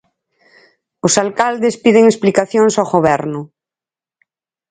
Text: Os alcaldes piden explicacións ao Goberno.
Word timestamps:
Os 1.07 1.13
alcaldes 1.23 1.75
piden 1.83 2.05
explicacións 2.07 2.73
ao 2.75 2.87
Goberno. 2.93 3.41